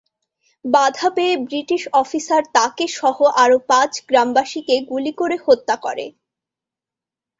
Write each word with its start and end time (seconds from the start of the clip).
বাধা 0.65 1.07
পেয়ে 1.09 1.33
British 1.47 1.83
officer 1.93 2.43
তাকে 2.53 2.85
সহ 2.97 3.17
আরো 3.43 3.57
পাঁচ 3.69 3.91
গ্রামবাসীকে 4.09 4.75
গুলি 4.89 5.11
করে 5.11 5.35
হত্যা 5.45 5.75
করে। 5.81 6.05